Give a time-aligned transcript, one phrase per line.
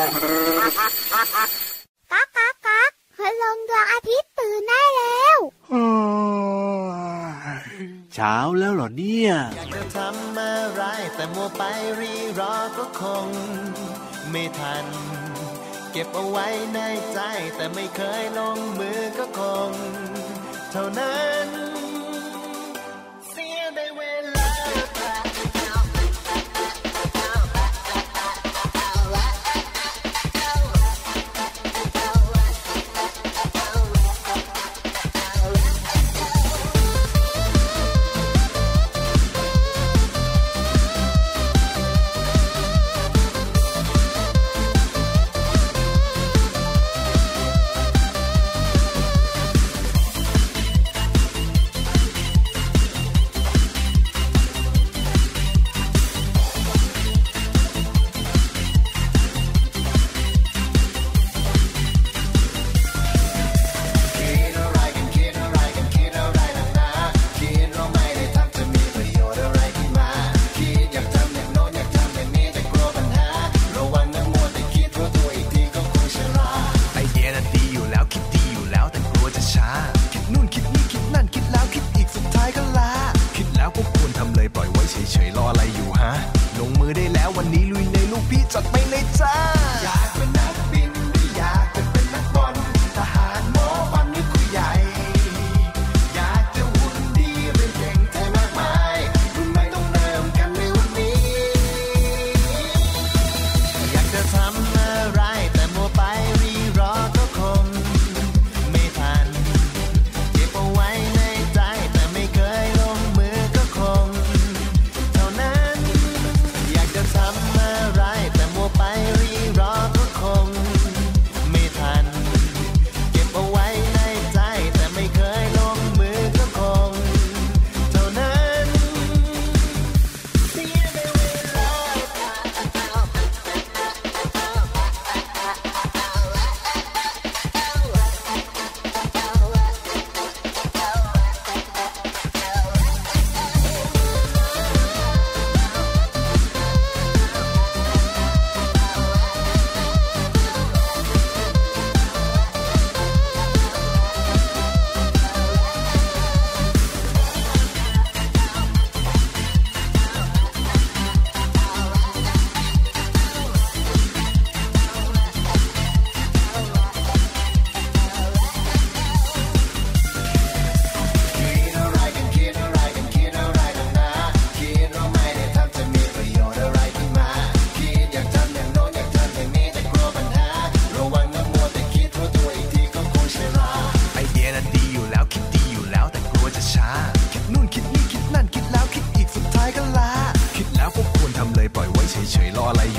[0.00, 5.38] กักกักกักพลงดวงอาทิตย์ตื่นได้แล้ว
[8.14, 10.82] เช้าแล้วเหรอเนี่ยอยากจะทำอะไร
[11.14, 11.62] แต่มัวไป
[12.00, 13.26] รีรอก็คง
[14.30, 14.86] ไม่ทัน
[15.92, 16.78] เก็บเอาไว้ใน
[17.12, 17.20] ใจ
[17.56, 19.70] แต่ไม่เคยลงมือก็คง
[20.72, 21.48] เท่านั้น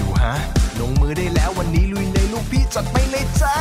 [0.02, 0.36] อยู่ฮะ
[0.80, 3.56] ลงมือได้แล้ววันนี้ลุยเลยลูกพี่จัดไปเลยจ้า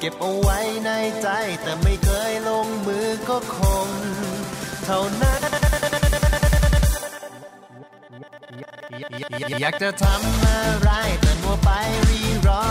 [0.00, 0.90] เก็บเอาไว้ใน
[1.22, 1.28] ใจ
[1.62, 3.88] แต่ไม่เคยลงมือก็คง
[4.84, 5.40] เท่านั้น
[9.62, 10.90] อยากจะทำอะไร
[11.20, 11.68] แต่มัวไป
[12.08, 12.62] รีรอ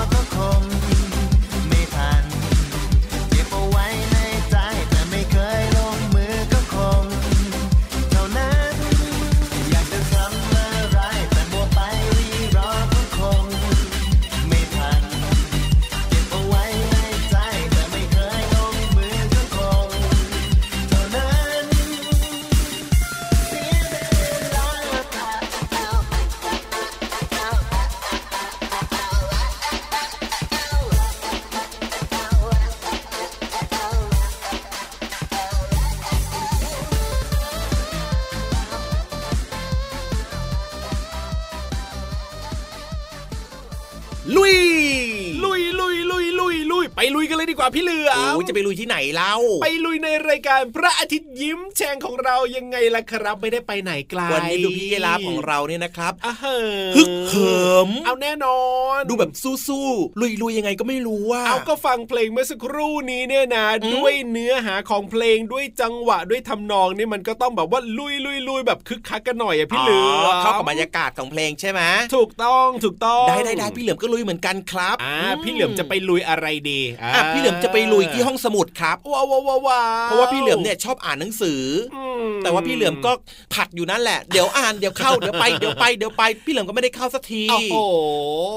[50.38, 56.60] ายการพระอาทิตย์ ยิ้มแฉ่งของเรายังไงล่ะครับ ไม่ได้ไปไหนไกลวันนี้ดูพี่ยีราฟของเราเนี่ยนะครับอะเหิ
[56.94, 58.60] มฮึกเหิมเอาแน่นอ
[58.98, 59.32] น ดูแบบ
[59.68, 71.82] สู้ๆลุยๆยังไงก็ไม่รู้ว่าเอาก็ฟังเพลงเมื่อสักครู่นี้เนี่ยนะอืมด้วยเนื้อหาของเพลงด้วยจังหวะด้วยทำนองนี่มันก็ต้องแบบว่าลุยลุยลุยแบบคึกคักกันหน่อยอะพี่เหลือมเข้ากับบรรยากาศของเพลงใช่ไหม
[72.16, 76.82] ถูกต้องถูกต้องได้ได้ได้พี่เหลือมก็ลุยเหมือนกันครับอ่าพี่เหลือมจะไปลุยอะไรดี
[77.16, 81.64] อะพี่เหลือมจะไปลุยที่ห้องสมุดครับว้าวว้าวว้าวว้าวเพราะว่าพี่เหลือมเนี่ยชอบอ่านหนังสือ
[81.96, 83.12] อมแต่ว่าพี่เหลือมก็
[83.54, 87.76] ผัดอยู่นั่นแหละ เดี๋ยวอ่านเดี๋ยวเข้าเดี๋ยวไปเดี๋ยวไปเดี๋ยวไปพี่เหลือมก็ไม่ได้เข้าสักทีโอ้โห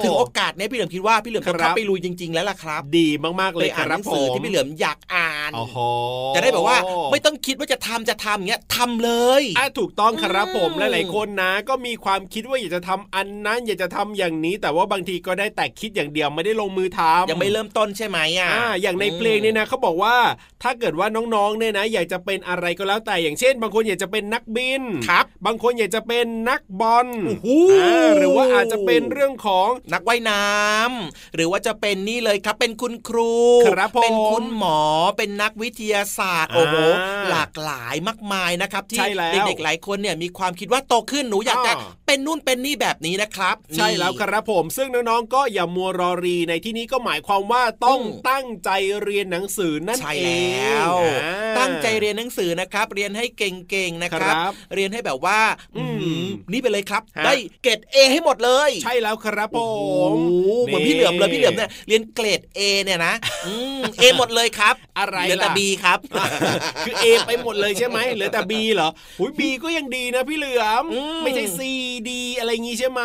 [0.04, 3.08] ถึงโอกาสเนี้ยพี่เหลือมคิดว่าพี่เหลือมต้องครับเข้าไปลุยจริง ๆ แล้วล่ะครับ ดี
[3.40, 5.76] มากๆเลไปยคอ่านหรันับงผสือมที่พี่เหลือมอยากอ่านโอ้โห
[6.34, 6.78] จะได้แบบว่า
[7.12, 20.16] ไม่ต้องคิดว่าจะทำจะทำอย่างเงี้ยทำเลยอะถูกต้องครับอืมผมหลายๆคนนะ ก็มีความคิดว่าอยากจะทำอันนั้นอยากจะทำอย่างนี้ แต่ว่าบางทีก็ได้แต่คิดอย่างเดียวไม่ได้ลงมือทำยังไม่เริ่มต้นใช่ไหมอะอ่าอย่างในเพลงเนี่ยนะเขาบอกว่า
[20.62, 27.48] ถ้าเกิดว่าน้องๆเนี่ยนะ อยากจะเป็นอะไรก็แล้วแต่อย่างเช่น บางคนอยากจะเป็นนักบินครับบางคนอยากจะเป็นนักบอลโอ้โห
[27.80, 33.32] อ่าหรือว่าอาจจะเป็นเรื่องของนักว่ายน้ำหรือว่าจะเป็นนี่เลยครับเป็นคุณครู
[33.66, 34.80] ครับผมเป็นคุณหมอ
[35.16, 36.76] เป็นนักวิทยาศาสตร์อ่าโอ้โห
[37.30, 48.70] หลากหลายมากมายนะครับที่ใช่แล้วเด็กๆหลายคนเนี่ยมีความคิดว่าโตขึ้นหนูอยากจะอ่าเป็นนู่นเป็นนี่แบบนี้นะครับ ใช่แล้วครับผมซึ่งน้องๆก็อย่ามัวรอรีในที่นี้ก็หมายความว่าต้องตั้งใจ
[49.02, 55.40] เรียนหนังสือนั่นใช่เอแล้งวอ่าตั้งใจเรียนหนังสือนะครับ เรียนให้เก่งๆนะครับครับเรียนให้แบบว่า
[55.76, 59.78] อืมอืมนี่ไปเลยครับฮะได้เกรดเอให้หมดเลย ใช่แล้วครับผโอ้โห
[60.16, 63.14] มเหมือนพี่เหลือมเลยพี่เหลือมเนี่ยเรียนเกรด A เนี่ยนะ
[64.00, 65.98] เอหมดเลยครับ อะไรเหลือแต่ล่ะ B ครับ
[66.84, 68.88] คือ A ไปหมดเลยใช่ไหมเหลือแต่ B เหรอ
[69.18, 71.60] หุย B ก็ยังดีนะพี่เหลือมอืมไม่ใช่ C
[72.08, 73.02] D อะไรงี้ใช่ไหม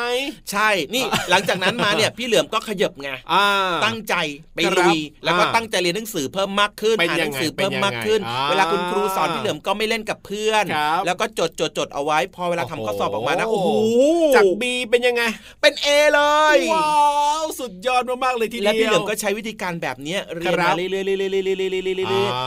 [0.51, 3.45] ใช่นี่หลังจากนั้นมาเนี่ยพี่เหลือมก็ขยับไงอ่า
[3.85, 4.15] ตั้งใจ
[4.55, 13.69] ไปครัลุบยแล้วก็อ่าตั้งใจเรียนหนังสือเพิ่มมากขึ้นเป็นอ่านหยังนัไงสือเพิ่มมากขึ้นเป็นยังไงเวลาคุณครูสอนอ่าพี่เหลือมก็ไม่เล่นกับเพื่อนครับแล้วก็จดจดจดเอาไว้ พอเวลาทำข้อสอบออกมานะโอ้โอ้โหโห
[14.35, 15.21] จาก B เป็นยังไง
[15.61, 16.21] เป็น A เล
[16.55, 16.89] ย ว้า
[17.43, 22.43] วสุดยอดมากๆเลยทีเดียวและพี่เหลือมก็ใช้วิธีการแบบเนี้ยเรียนครัมาบเรื่อยๆเรื่อยๆเรื่อยๆเรื่อยๆเรื่อยๆเรื่อยๆอ่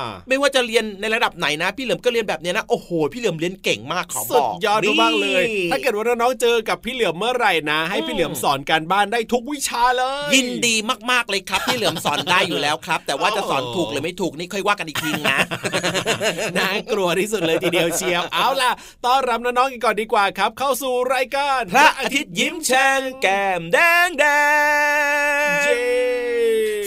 [0.00, 10.74] าไม่ว่าจะเรียนในระดับไหนนะ พี่เหลิมก็เรียนแบบเนี้ยนะโอ้โหพี่เหลิมเรียนเก่งมากขอบอกสุดยอดมากๆเลยนี่ถ้าเกิดว่าน้องๆเจอกับพี่เหลือมเมื่อไหร่นะ ให้พี่เหลือมสอนการบ้านได้ทุกวิชาเลย ยินดี
[11.10, 15.38] มากๆเลยครับพี่เหลิมสอนได้อยู่แล้วครับ แต่ว่าจะสอนถูกหรือไม่ถูกนี่ค่อยว่ากันอีกทีนะ
[16.56, 18.70] น่ากลัวที่สุดเลยทีเดียวเชียวเอาล่ะ
[19.06, 24.24] ต้อนรับน้องๆกันก่อนดีกว่าครับ เข้าสู่รายการ พระอาทิตย์ยิ้มแฉ่งแก้มแดงแด
[25.58, 26.33] งเย้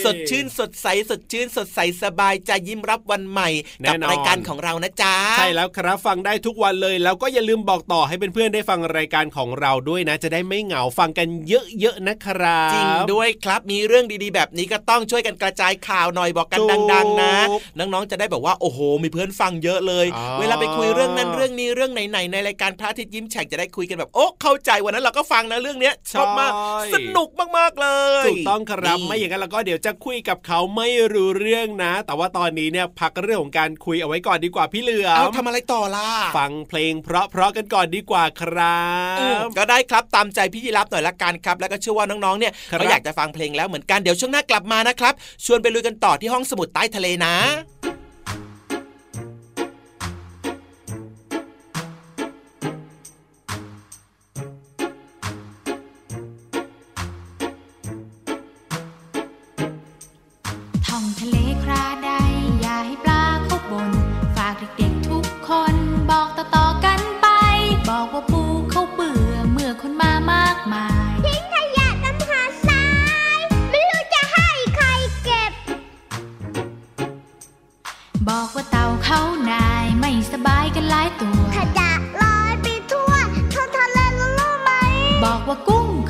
[0.06, 3.50] สดชื่นสดใสสดชื่นสดใสสบายใจยิ้มรับวันใหม่
[3.82, 17.34] แน่กับนอนรายการของเรานะจ๊ะใช่แล้วครับฟังได้ทุกวันเลย แล้วก็อย่าลืมบอกต่อให้เพื่อนๆได้ฟังรายการของเราด้วยนะ จะได้ไม่เหงาฟังกันเยอะๆนะครับจริงด้วยครับมีเรื่องดีๆ แบบนี้ก็ต้องช่วยกันกระจายข่าวหน่อยบอกกันถูกดัง ๆ นะ
[17.78, 27.88] น้องๆจะได้แบบว่าโอ้โห มีเพื่อนฟังเยอะเลยอ๋อเวลาไปคุยเรื่องนั้นเรื่องนี้เรื่องไหนๆในรายการพระอาทิตย์ยิ้มแฉ่งจะได้คุยกันแบบโอ้เข้าใจวันนั้นเราก็ฟังนะเรื่องเนี้ยชอบมากใช่สนุกมากๆเล
[28.24, 38.82] ยถูกต้องครับนี่ไม่อย่างนั้นเราก็เดี๋ยวจะคุยกับเขาไม่รู้เรื่องนะ แต่ว่าตอนนี้เนี่ยพักเรื่องของการคุยเอาไว้ก่อนดีกว่าพี่เหลือเอามทำอะไรต่อล่ะ ฟังเพลงเพราะๆกันก่อนดีกว่าครั
[39.20, 45.14] อืมบก็ได้ครับตามใจพี่ยีรับหน่อยละกันครับ แล้วก็เชื่อว่าน้องๆเนี่ยครับเขาอยากจะฟังเพลงแล้วเหมือนกันเดี๋ยวช่วงหน้ากลับมานะครับ
[45.46, 47.36] ชวนไปลุยกันต่อที่ห้องสมุดใต้ทะเลนะ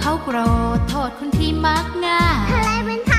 [0.07, 0.37] เขาโกร
[0.77, 2.23] ธโทษคนที่มักง่า
[3.15, 3.16] ย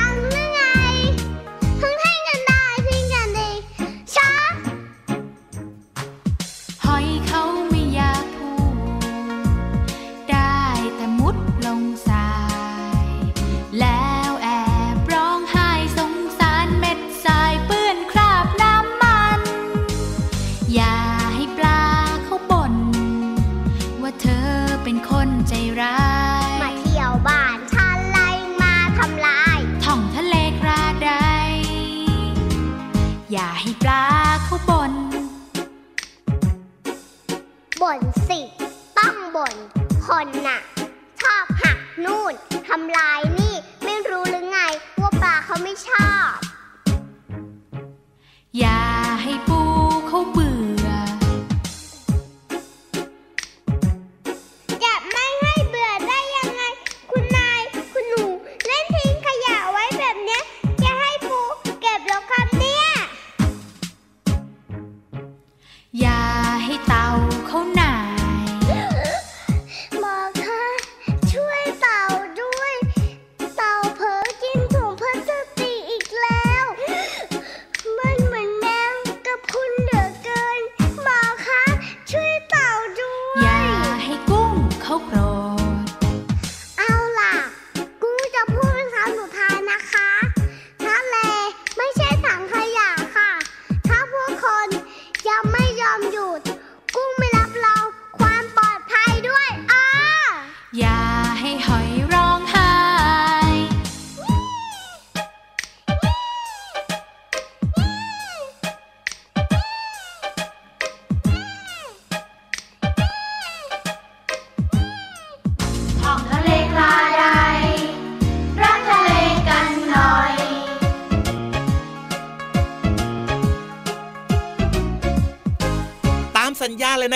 [45.83, 46.08] ช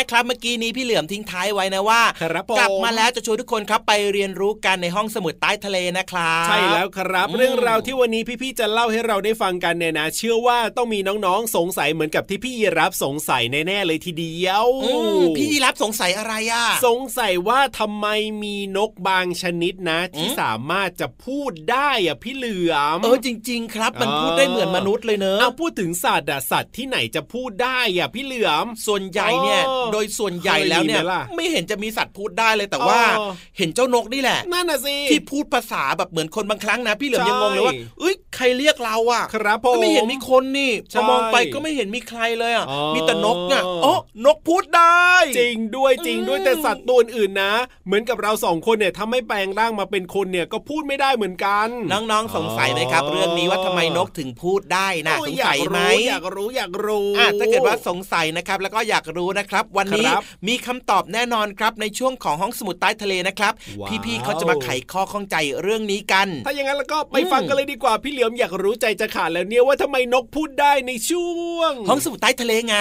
[0.02, 18.06] นะครับเมื่อกี้นี้พี่เหลือมทิ้งท้ายไว้นะว่าครับผมกลับมาแล้วจะชวนทุกคนครับไปเรียนรู้กันในห้องสมุดใต้ทะเลนะครับใช่แล้วครับอืมเรื่องราวที่วันนี้พี่ๆจะเล่าให้เราได้ฟังกันเนี่ยนะ เชื่อว่าต้องมีน้องๆสงสัยเหมือนกับที่พี่ยีรับสงสัยแน่ๆเลยทีเดียวอืมพี่ยีรับสงสัยอะไรอะสงสัยว่าทำไม
[18.42, 43.94] มีนกบางชนิดนะ ที่อืมสามารถจะพูดได้อะพี่เหลือมเออจริง ๆ ครับ มันเออพูดได้เหมือนมนุษย์เลยเนอะเอาพูดถึงสัตว์อะสัตว์ที่ไหนจะพูดได้อะพี่เหลือมส่วนใหญ่เนี่ยเออโดยส่วนใหญ่แล้วเนี่ยเคยมีไหมล่ะไม่เห็นจะมีสัตว์พูดได้เลยแต่ว่าเออเห็นเจ้านกนี่แหละนั่นน่ะสิที่พูดภาษาแบบเหมือนคนบางครั้งนะพี่เหลือมใช่ยังงงเลยว่าเอ้ยใครเรียกเราอะครับผมก็ไม่เห็นมีคนนี่ใช่พอมองไปก็ไม่เห็นมีใครเลยอะอ๋อมีแต่นกอะอ๋อ
[44.24, 47.52] นกพูดได้ จริงด้วยจริงด้วยอืมแต่สัตว์ตัวอื่นๆนะ
[47.86, 72.76] เหมือนกับเราสองคนเนี่ยถ้าไม่แปลงร่างมาเป็นคนเนี่ยก็พูดไม่ได้เหมือนกัน น้องๆสงสัยไหมครับ เรื่องนี้ว่าทำไมนกถึงพูดได้นะโอ้สยงสัยไหมอยากรู้อยากรู้อะถ้าเกิดว่าสงสัยนะครับแล้วก็อยากรู้นะครับวันนี้ครับมีคำตอบแน่นอนครับในช่วงของห้องสมุดใต้ทะเลนะครับว้าวพี่ๆเขาจะมาไขข้อข้องใจเรื่องนี้กัน ถ้าอย่างนั้นแล้วก็ไปอืมฟังกันเลยดีกว่าพี่เหลียมอยากรู้ใจจะขาดแล้วเนี่ยว่าทำไมนกพูดได้ในช่วง ห้องสมุดใต้ทะเลไง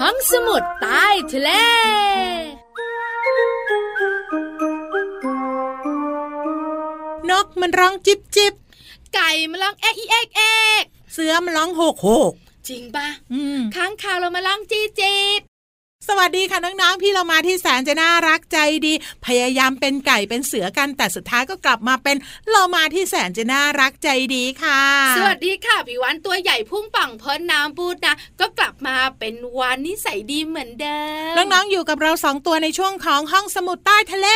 [0.00, 1.50] ห้องสมุดใต้ทะเล
[7.30, 8.54] นกมันร้องจิบจิบ
[9.14, 12.32] ไก่มาร้องเอ๊กอีเอ๊กเอ๊กเสือมันร้องโหกโหก
[12.68, 15.40] จริงปะอืมค้างคาวเรามาร้องจีจีด
[16.08, 18.92] สวัสดีค่ะน้องๆพี่เรามาที่แสนจะน่ารักใจดี
[19.26, 22.16] พยายามเป็นไก่เป็นเสือกันแต่สุดท้ายก็กลับมาเป็น
[22.50, 24.82] เรามาที่แสนจะน่ารักใจดีค่ะ
[25.16, 31.00] สวัสดีค่ะพี่วันตัวใหญ่พุ่งป่องพ้นน้ำปูดนะก็กลับมาเป็นวานนิสัยดีเหมือนเดิ
[31.32, 34.28] มน้องๆอยู่กับเราสองตัวในช่วงของห้องสมุดใต้ทะเล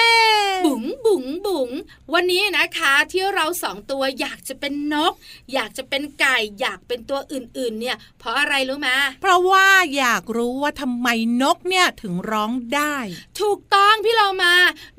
[0.67, 1.71] บุ๋งบุ๋งบุ๋ง
[2.15, 5.13] วันนี้นะคะที่เราสองตัวอยากจะเป็นนก
[5.53, 9.67] อยากจะเป็นไก่อยากเป็นตัวอื่นๆ เนี่ย เพราะอะไรรู้มาเพราะว่า
[9.97, 11.09] อยากรู้ว่าทำไม
[11.43, 12.97] นกเนี่ยถึงร้องได้
[13.41, 14.55] ถูกต้องพี่เรามา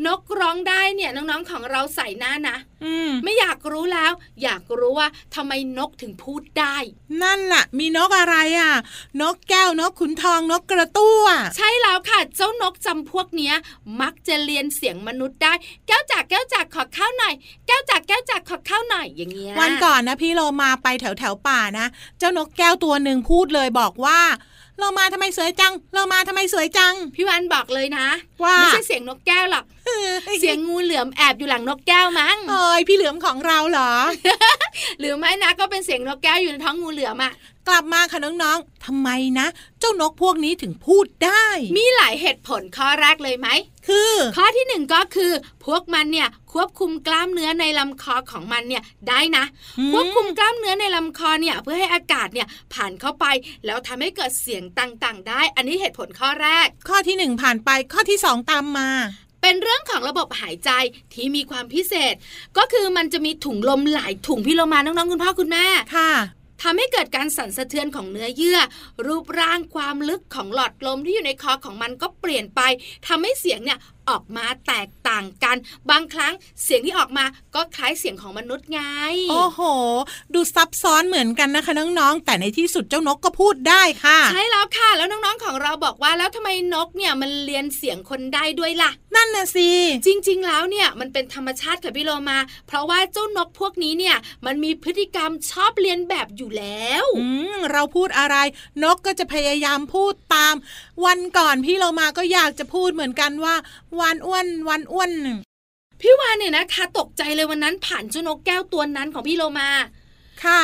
[0.06, 4.12] นกร้องได้เนี่ยน้องๆของเราใส่หน้านะอืมไม่อยากรู้แล้ว
[4.44, 6.76] อยากรู้ว่าทำไมนกถึงพูดได้
[7.24, 8.74] นั่นแหละมีนกอะไรอะ
[9.22, 11.26] นกแก้วนกขุนทองนกกระตั้ว
[11.58, 13.56] ใช่แล้วค่ะ เจ้านกจำพวกเนี้ย
[14.02, 15.54] มักจะเรียนเสียงมนุษย์ได้
[15.88, 17.34] แก้วจากแก้วจากขอข้าวหน่อย
[17.68, 21.86] แก้วจากแก้วจากขอข้าวหน่อยอย่างเงี้ยวันก่อนนะพี่โลมาไปแถวแถวๆป่านะ
[22.20, 24.20] เจ้านกแก้วตัวหนึ่งพูดเลยบอกว่า
[24.79, 28.08] เรามาทำไมสวยจัง เรามาทำไมสวยจัง พี่วันบอกเลยนะ
[28.44, 29.65] ว่าไม่ใช่เสียงนกแก้วหรอก
[30.39, 33.94] เสียงงูเหลือมแอบอยู่หลังนกแก้วมั้งเอ้ยพี่เหลือมของเราเหรอ
[35.00, 37.34] หรือไม่นะก็เป็นเสียงนกแก้วอยู่ในท้องงูเหลือมอะ
[37.68, 39.48] กลับมาค่ะน้องๆทำไมนะ
[39.80, 41.46] เจ้านกพวกนี้ถึงพูดได้
[41.77, 43.48] มีหลายเหตุผลข้อแรกเลยไหม
[43.88, 45.32] คือ ข้อที่หนึ่งก็คือ
[45.65, 49.46] พวกมันเนี่ยควบคุมกล้ามเนื้อในลำคอของมันเนี่ยได้นะ
[49.80, 53.25] อืมควบคุมกล้ามเนื้อในลำคอเนี่ยเพื่อให้อากาศเนี่ยผ่านเข้าไป
[53.65, 58.89] แล้วทำให้เกิดเสียงต่างๆ ได้ อันนี้เหตุผลข้อแรก ข้อที่หนึ่งผ่านไปข้อที่สองตามมา
[59.48, 60.70] เป็นเรื่องของระบบหายใจ
[61.14, 62.14] ที่มีความพิเศษ
[62.58, 66.12] ก็คือมันจะมีถุงลมหลายถุงพี่โลมาน้องๆคุณพ่อคุณแม่ค่ะ
[66.64, 68.60] ทำให้เกิดการสั่นสะเทือนของเนื้อเยื่อ
[69.08, 72.62] รูปร่างความลึกของหลอดลมที่อยู่ในคอของมันก็เปลี่ยนไป
[73.08, 75.56] ทำให้เสียงเนี่ย ออกมาแตกต่างกัน
[75.90, 76.34] บางครั้ง
[76.64, 78.82] เสียงที่ออกมาก็คล้ายเสียงของมนุษย์ไง
[79.32, 79.62] โอ้โห
[80.34, 89.70] ดูซับซ้อนเหมือนกันนะคะน้องๆ แต่ในที่สุดเจ้านกก็พูดได้ค่ะ ใช่แล้วค่ะ แล้วน้องๆของเราบอกว่าแล้วทำไมนกเนี่ยมันเรียนเสียงคนได้ด้วยล่ะ นั่นน่ะสิ
[90.06, 98.36] จริง ๆ แล้วเนี่ยมันเป็นธรรมชาติค่ะพี่โลมา เพราะว่าเจ้านกพวกนี้เนี่ยมันมีพฤติกรรมชอบเรียนแบบอยู่แล้วอืมเราพูดอะไร
[98.84, 100.56] นกก็จะพยายามพูดตาม
[101.06, 103.56] วันก่อนพี่เรามาก็อยากจะพูดเหมือนกันว่า
[104.00, 105.12] วานอ้วนวานอ้วน
[106.02, 109.70] พี่วานเนี่ยนะคะ ตกใจเลยวันนั้นผ่านเจ้านกแก้วตัวนั้นของพี่โลมา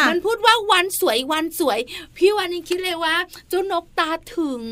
[0.09, 1.79] มันพูดว่าวันสวยวันสวย
[2.17, 3.15] พี่วานยังคิดเลยว่า
[3.49, 4.63] เจ้านกตาถึง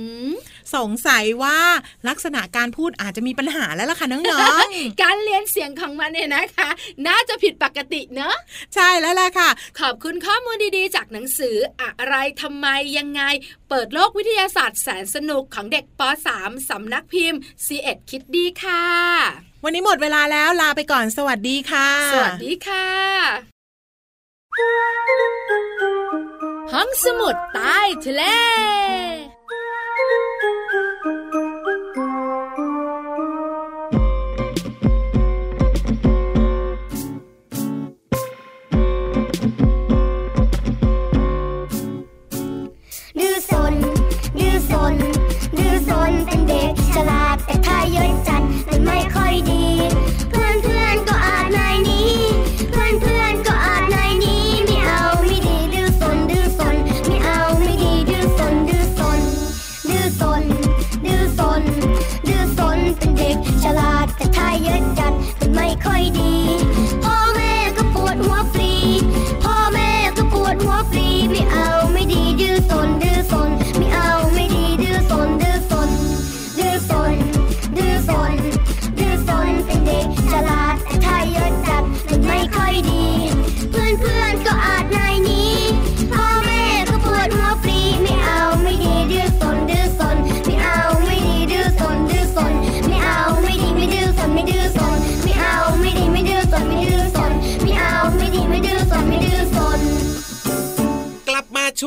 [0.75, 1.57] สงสัยว่า
[2.07, 4.23] ลักษณะการพูดอาจจะมีปัญหาแล้วล่ะค่ะน้อง
[5.01, 6.69] การเรียนเสียงของมันเนี่ยนะคะ
[7.07, 13.21] น่าจะผิดปกติเนอะๆใช่แล้วล่ะค่ะ ขอบคุณข้อมูลดีๆ จากหนังสืออะไรทำไมยังไง
[13.69, 16.01] เปิดโลกวิทยาศาสตร์แสนสนุกของเด็กป
[16.35, 18.83] .3 สำนักพิมพ์ c ีเอ็ดคิดดีค่ะ
[19.63, 23.58] วันนี้หมดเวลาแล้วลาไปก่อนสวัสดีค่ะ สวัสดีค่ะ
[26.73, 28.23] ห้องสมุดใต้ทะเล
[43.19, 43.73] ดื้อสน
[44.39, 44.95] ดื้อสน
[45.57, 49.78] ดื้อสนเป็นเด็กฉลาดแต่ถ้าเยอะจัดมันไม่ค่อยดี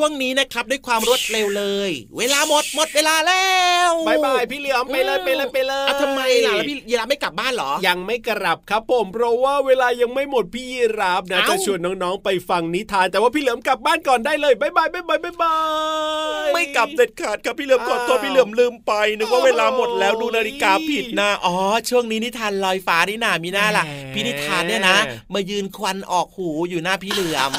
[0.04, 3.46] ช่วงนี้นะครับด้วยความรวดเร็วเลย เวลาหมดหมดเวลาแล้
[3.90, 21.54] ว bye bye พี่เหลือมไปเลยไปเลยไปเลยอะทำไมล่ะแล้วพี่ยีราฟไม่กลับบ้านเหรอ ยังไม่กลับครับผมเพราะว่าเวลายังไม่หมดพี่ยีราฟนะเอ้าจะชวนน้องๆไปฟังนิทาน แต่ว่าพี่เหลือมกลับบ้านก่อนได้เลย bye bye bye bye bye bye ไม่กลับเด็ดขาดครับพี่เหลือมขอโทษอ้าวพี่เหลือมลืมไปนึกว่าโอ้โหเวลาหมดแล้วดูนาฬิกาผิดนะอ๋อ
[21.90, 24.96] ช่วงนี้นิทานลอยฟ้านี่นามีหน้าล่ะแหมพี่นิทานเนี่ยนะ
[25.34, 27.52] มายืนควันออกหูอยู่หน้าพี่เหลือม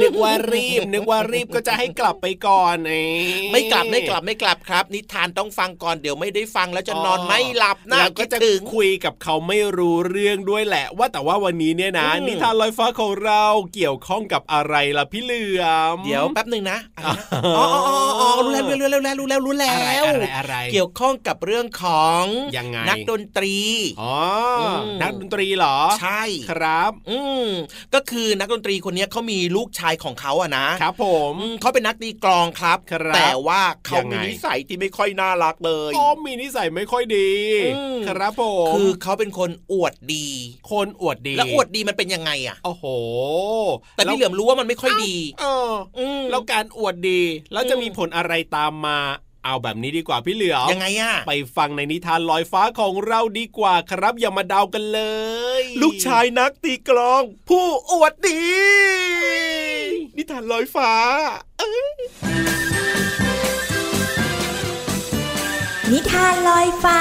[0.00, 2.94] นึกว่ารีบนึกว่ารีบก็จะให้กลับไปก่อนเอ
[3.38, 13.44] งไม่กลับไม่กลับไม่กลับครับ นิทานต้องฟังก่อนเดี๋ยวไม่ได้ฟังแล้วจะนอนไม่หลับนะแล้วก็คิดจะถึงคุยกับเขาไม่รู้เรื่องด้วยแหละ ว่าแต่ว่าวันนี้เนี่ยนะอืมนิทานลอยฟ้าของเรา
[13.74, 17.24] เกี่ยวข้องกับอะไรล่ะพี่เหลือมเดี๋ยวแป๊บหนึ่งนะอะไรนะ
[17.56, 22.24] อ๋อ๋อออ๋ออ๋อรู้แล้วรู้แล้วรู้แล้วรู้แล้วรู้แล้วอะไรอะไรอะไรเกี่ยวข้องกับเรื่องของ
[22.56, 23.56] ยังไงนักดนตรี
[24.00, 24.16] อ๋อ
[24.60, 27.46] อมนักดนตรีเหรอใช่ครับ อืม
[27.94, 37.30] ก็คือนักดนตรีคนนี้เขามีลูกชายของเขาอะนะครับผมอืมเขาเป็นนักตีกลองครับครับแต่ว่าเขายังไงมีนิสัยที่ไม่ค่อยน่ารักเลยอ๋อมีนิสัยไม่ค่อยดี
[37.76, 40.26] อืมครับผมคือเขาเป็นคนอวดดี
[40.70, 42.84] คนอวดดี แล้วอวดดีมันเป็นยังไงอะโอ้โห
[43.96, 47.20] แต่พี่เหลือมรู้ว่ามันไม่ค่อยดี เอออืมแล้วการอวดดี
[47.52, 48.98] แล้วจะอืมมีผลอะไรตามมา
[49.48, 55.00] เอาแบบนี้ดีกว่าพี่เหลือมยังไงอะไปฟังในนิทานลอยฟ้าของเราดีกว่าครับ อย่ามาเดากันเล
[55.60, 58.42] ย ลูกชายนักตีกลอง ผู้อวดดี
[60.16, 60.92] นิทานลอยฟ้า
[65.90, 67.00] นิทานลอยฟ้า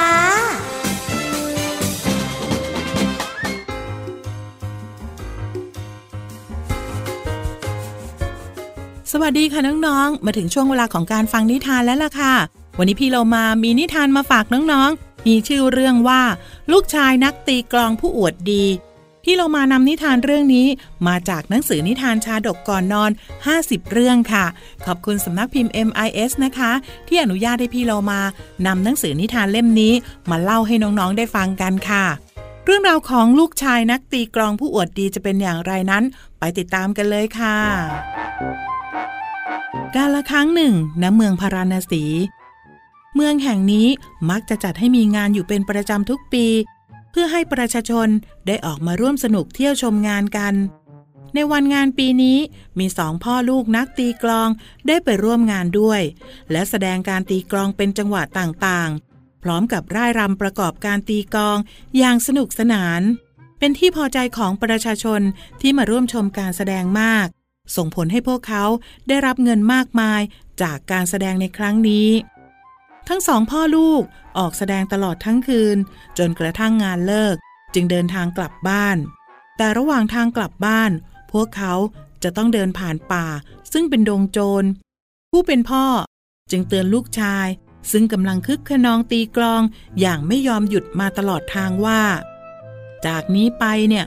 [9.11, 12.33] สวัสดีค่ะน้องๆ มาถึงช่วงเวลาของการฟังนิทานแล้วล่ะค่ะ
[12.77, 16.21] วันนี้พี่เรามามีนิทานมาฝากน้องๆ มีชื่อเรื่องว่า
[16.71, 18.65] ลูกชายนักตีกลองผู้อวดดี
[19.23, 20.67] พี่เรามานำนิทานเรื่องนี้
[21.07, 23.11] มาจากหนังสือนิทานชาดกก่อนนอน
[23.51, 24.45] 50 เรื่องค่ะ
[24.85, 26.71] ขอบคุณสำนักพิมพ์ MIS นะคะ
[27.07, 28.21] ที่อนุญาตให้พี่เรามา
[28.67, 29.93] นำหนังสือนิทานเล่มนี้
[30.29, 32.05] มาเล่าให้น้องๆ ได้ฟังกันค่ะ
[32.65, 36.03] เรื่องราวของลูกชายนักตีกลองผู้อวดดีจะเป็นอย่างไรนั้น
[36.39, 37.57] ไปติดตามกันเลยค่ะ
[39.95, 42.03] กาละครั้งหนึ่ง ณ เมืองพาราณสี
[43.15, 43.87] เมืองแห่งนี้
[44.29, 46.45] มักจะจัดให้มีงานอยู่เป็นประจำทุกปี
[47.11, 48.07] เพื่อให้ประชาชน
[48.47, 50.53] ได้ออกมาร่วมสนุกเที่ยวชมงานกัน
[51.33, 52.37] ในวันงานปีนี้
[52.79, 54.49] มีสองพ่อลูกนักตีกลอง
[54.87, 56.01] ได้ไปร่วมงานด้วย
[56.51, 61.57] และแสดงการตีกลองเป็นจังหวะต่างๆ พร้อมกับร่ายรำประกอบการตีกลอง
[61.97, 63.01] อย่างสนุกสนาน
[63.59, 65.21] เป็นที่พอใจของประชาชน
[65.61, 67.27] ที่มาร่วมชมการแสดงมาก
[67.75, 68.65] ส่งผลให้พวกเขา
[69.07, 70.21] ได้รับเงินมากมาย
[70.61, 72.09] จากการแสดงในครั้งนี้
[73.07, 74.01] ทั้งสองพ่อลูก
[74.37, 75.77] ออกแสดงตลอดทั้งคืน
[76.17, 77.35] จนกระทั่งงานเลิก
[77.73, 78.97] จึงเดินทางกลับบ้าน
[79.57, 80.91] แต่ระหว่างทางกลับบ้าน
[81.31, 81.73] พวกเขา
[82.23, 83.25] จะต้องเดินผ่านป่า
[83.73, 84.63] ซึ่งเป็นดงโจร
[85.31, 85.85] ผู้เป็นพ่อ
[86.51, 87.47] จึงเตือนลูกชาย
[87.91, 89.61] ซึ่งกำลังคึกขนองตีกลอง
[89.99, 92.01] อย่างไม่ยอมหยุดมาตลอดทางว่า
[93.05, 94.05] จากนี้ไปเนี่ย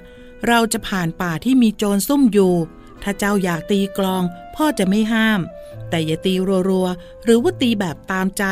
[0.49, 2.55] เราจะผ่านป่าที่มีโจรซุ่มอยู่
[3.03, 4.23] ถ้าเจ้าอยากตีกลอง
[4.57, 5.41] พ่อจะไม่ห้าม
[5.91, 6.35] แต่อย่าตี
[6.69, 8.45] รัวๆ หรือว่าตีแบบตามใจ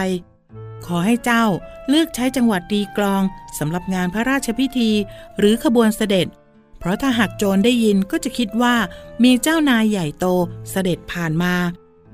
[0.87, 1.45] ขอให้เจ้า
[1.89, 3.23] เลือกใช้จังหวัดตีกลอง
[3.59, 4.91] สำหรับงานพระราชพิธี
[5.39, 6.27] หรือขบวนเสด็จ
[6.79, 8.75] เพราะถ้าหากโจรได้ยินก็จะคิดว่า
[9.25, 10.27] มีเจ้านายใหญ่โต
[10.71, 11.55] เสด็จผ่านมา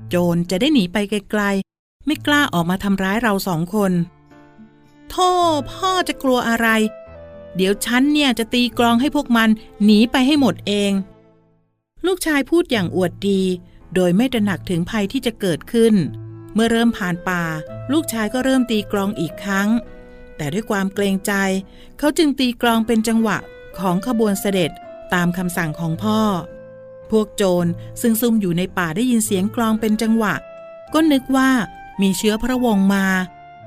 [0.09, 3.91] โจรจะได้หนีไปไกลๆ ไม่กล้าออกมาทำร้ายเราสองคน
[5.09, 5.31] โธ่
[5.71, 6.67] พ่อจะกลัวอะไร
[7.55, 9.49] เดี๋ยวฉันเนี่ยจะตีกลองให้พวกมัน
[9.83, 10.91] หนีไปให้หมดเอง
[12.05, 13.41] ลูกชายพูดอย่างอวดดี
[13.95, 15.93] โดยไม่ตระหนักถึงภัยที่จะเกิดขึ้น
[16.53, 17.43] เมื่อเริ่มผ่านป่า
[17.91, 19.69] ลูกชายก็เริ่มตีกลองอีกครั้ง
[20.37, 21.33] แต่ด้วยความเกรงใจ
[21.97, 23.37] เขาจึงตีกลองเป็นจังหวะ
[23.79, 24.71] ของขบวนเสด็จ
[25.13, 26.19] ตามคำสั่งของพ่อ
[27.11, 27.65] พวกโจร
[28.01, 30.33] ซึ่งซุ่มอยู่ในป่าได้ยินเสียงกลองเป็นจังหวะ
[30.93, 31.49] ก็นึกว่า
[32.01, 33.05] มีเชื้อพระวงศ์มา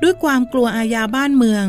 [0.02, 1.64] ด้วยความกลัวอาญาบ้านเมือง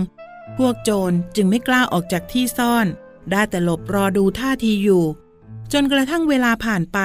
[0.58, 2.86] พวกโจรจึงไม่กล้าออกจากที่ซ่อน
[3.32, 5.04] ได้แต่หลบรอดูท่าทีอยู่
[5.74, 7.00] จนกระทั่งเวลาผ่านไป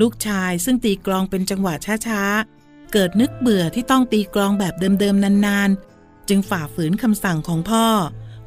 [0.00, 1.74] ลูกชายซึ่งตีกลองเป็นจังหวะ
[2.06, 7.86] ช้าๆ เกิดนึกเบื่อที่ต้องตีกลองแบบเดิมๆนานๆ จึงฝ่าฝืนคำสั่งของพ่อ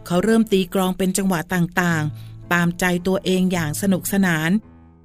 [0.06, 4.50] เขาเริ่มตีกลองเป็นจังหวะต่างๆ ตามใจตัวเองอย่างสนุกสนาน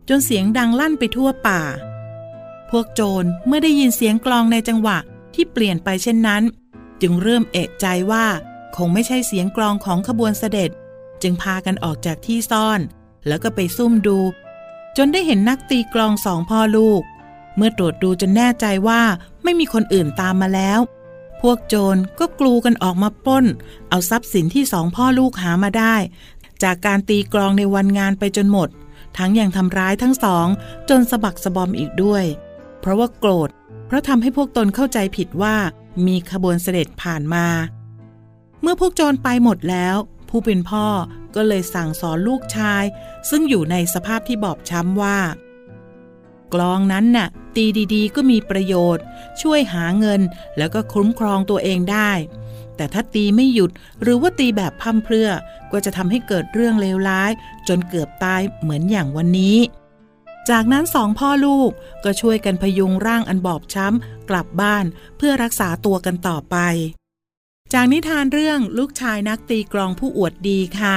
[0.09, 1.63] จนเสียงดังลั่นไปทั่วป่า
[2.71, 4.99] พวกโจรเมื่อได้ยินเสียงกลองในจังหวะ
[5.35, 6.43] ที่เปลี่ยนไปเช่นนั้น
[7.03, 8.27] จึงเริ่มเอะใจว่า
[8.77, 10.71] คงไม่ใช่เสียงกลองของขบวนเสด็จ
[11.23, 12.81] จึงพากันออกจากที่ซ่อน
[13.27, 14.19] แล้วก็ไปซุ่มดู
[14.97, 17.03] จนได้เห็นนักตีกลองสองพ่อลูก
[17.57, 19.03] เมื่อตรวจดูจนแน่ใจว่า
[19.43, 20.81] ไม่มีคนอื่นตามมาแล้ว
[21.41, 23.47] พวกโจรก็กลูกันออกมาปล้น
[23.89, 25.95] เอาทรัพย์สินที่สองพ่อลูกหามาได้
[26.63, 28.69] จากการตีกลองในวันงานไปจนหมด
[29.17, 30.47] ทั้งยังทำร้ายทั้งสอง
[30.89, 32.25] จนสะบักสะบอมอีกด้วย
[32.81, 33.49] เพราะว่าโกรธ
[33.87, 35.57] เพราะทำให้พวกตนเข้าใจผิดว่า
[36.07, 37.47] มีขบวนเสด็จผ่านมา
[38.63, 39.97] เมื่อพวกโจรไปหมดแล้ว
[40.29, 40.87] ผู้เป็นพ่อ
[41.35, 42.85] ก็เลยสั่งสอนลูกชาย
[43.31, 45.19] ซึ่งอยู่ในสภาพที่บอบช้ำว่า
[46.55, 47.65] กลองนั้นน่ะ ตี
[47.95, 49.05] ดีๆ ก็มีประโยชน์
[49.43, 50.21] ช่วยหาเงิน
[50.59, 52.13] แล้วก็คุ้มครองตัวเองได้
[52.77, 53.71] แต่ถ้าตีไม่หยุด
[54.03, 55.31] หรือว่าตีแบบพั่มเพรื่อ
[55.73, 57.31] ก็จะทำให้เกิดเรื่องเลวร้าย
[57.69, 59.59] จนเกือบตายเหมือนอย่างวันนี้
[60.51, 61.71] จากนั้นสองพ่อลูก
[62.05, 64.85] ก็ช่วยกันพยุงร่างอันบอบช้ำ กลับบ้าน
[65.17, 66.57] เพื่อรักษาตัวกันต่อไป
[67.75, 70.97] จากนิทานเรื่องลูกชายนักตีกลองผู้อวดดีค่ะ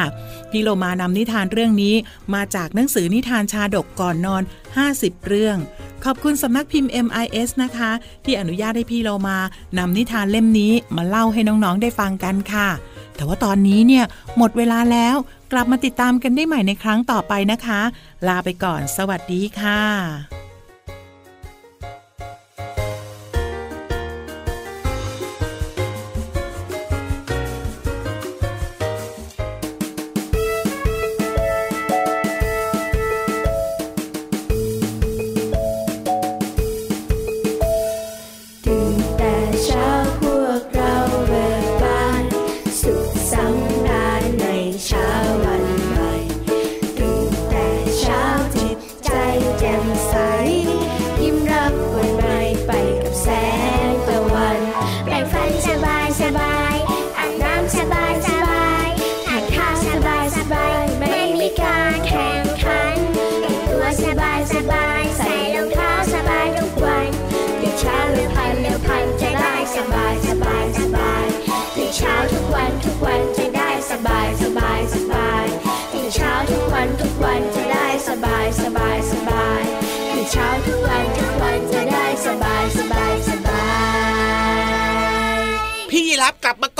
[0.52, 1.96] พี่โลมานำนิทานเรื่องนี้
[2.34, 4.44] มาจากหนังสือนิทานชาดกก่อนนอน
[4.84, 5.58] 50 เรื่อง
[6.04, 7.92] ขอบคุณสำนักพิมพ์ MIS นะคะ
[8.26, 9.38] ที่อนุญาตให้พี่โลมา
[9.78, 12.70] นำนิทานเล่มนี้มาเล่าให้น้องๆได้ฟังกันค่ะ
[13.16, 14.06] แต่ว่าตอนนี้เนี่ย
[14.38, 15.16] หมดเวลาแล้ว
[15.52, 17.82] กลับมาติดตามกันได้ใหม่ในครั้งต่อไปนะคะ
[18.28, 19.82] ลาไปก่อน สวัสดีค่ะ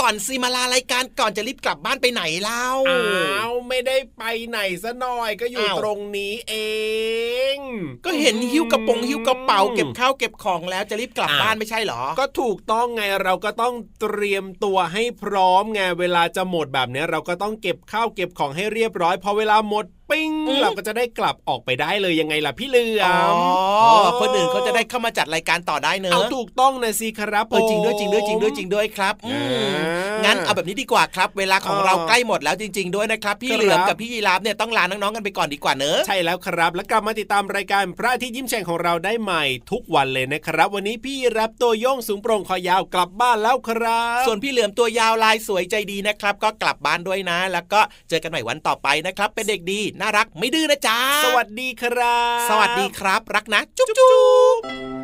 [0.04, 6.54] กลับมาก่อนสิมาลารายการก่อนจะรีบกลับบ้านไปไหนเล่าอ้าวไม่ได้ไปไหนซะหน่อยก็อยู่อ้าวตรงนี้เอ
[7.54, 7.56] ง
[8.04, 23.36] ก็เห็นหิ้วกระโปรงหิ้วกระเป๋าเก็บข้าวเก็บของแล้วจะรีบกลับอะบ้านไม่ใช่เหรอ ก็ถูกต้องไงเราก็ต้องเตรียมตัวให้พร้อมไงเวลาจะหมดแบบเนี้ยเราก็ต้องเก็บข้าวเก็บของให้เรียบร้อยพอเวลาหมดปิ้งอืมเราก็จะได้กลับออกไปได้เลยยังไงล่ะพี่เหลืออ๋ม
[23.92, 54.14] อคนอื่นเขาจะได้เข้ามาจัดรายการต่อได้เนอะเอาถูกต้องนะสิครับเออจริงด้วยจริงด้วยจริงด้วยจริงด้วยครับอืมอ่า งั้นเอาแบบนี้ดีกว่าครับ เวลาของเออเราใกล้หมดแล้วจริง ๆ ด้วยนะครับพี่ครับเหลือมกับพี่ยีราฟเนี่ยต้องลาน้องๆกันไปก่อนดีกว่าเนอะใช่แล้วครับ แล้วกลับมาติดตามรายการพระอาทิตย์ยิ้มแฉ่งของเราได้ใหม่ทุกวันเลยนะครับ วันนี้พี่รับตัวโยงสูงโปร่งคอยาวกลับบ้านแล้วครับ ส่วนพี่เหลือมตัวยาวลายสวยใจดีนะครับ ก็กลับบ้านด้วยนะ แล้วก็เจอกันใหม่วันต่อไปนะครับ เป็นเด็กดีน่ารักไม่ดื้อนะจ๊ะสวัสดีครับ สวัสดีครับ รักนะ จุ๊บจุ๊
[54.56, 55.03] บ